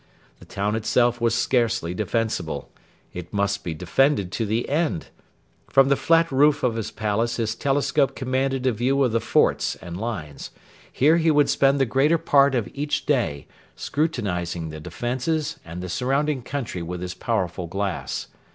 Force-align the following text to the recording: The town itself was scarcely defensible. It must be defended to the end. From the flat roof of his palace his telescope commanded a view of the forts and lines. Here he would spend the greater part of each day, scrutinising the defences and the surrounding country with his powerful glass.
The 0.39 0.45
town 0.45 0.75
itself 0.75 1.21
was 1.21 1.35
scarcely 1.35 1.93
defensible. 1.93 2.71
It 3.13 3.31
must 3.31 3.63
be 3.63 3.75
defended 3.75 4.31
to 4.31 4.47
the 4.47 4.67
end. 4.67 5.09
From 5.69 5.89
the 5.89 5.95
flat 5.95 6.31
roof 6.31 6.63
of 6.63 6.73
his 6.73 6.89
palace 6.89 7.35
his 7.37 7.53
telescope 7.53 8.15
commanded 8.15 8.65
a 8.65 8.71
view 8.71 9.03
of 9.03 9.11
the 9.11 9.19
forts 9.19 9.75
and 9.75 9.95
lines. 10.01 10.49
Here 10.91 11.17
he 11.17 11.29
would 11.29 11.51
spend 11.51 11.79
the 11.79 11.85
greater 11.85 12.17
part 12.17 12.55
of 12.55 12.67
each 12.73 13.05
day, 13.05 13.45
scrutinising 13.75 14.69
the 14.69 14.79
defences 14.79 15.59
and 15.63 15.83
the 15.83 15.87
surrounding 15.89 16.41
country 16.41 16.81
with 16.81 17.01
his 17.01 17.13
powerful 17.13 17.67
glass. 17.67 18.25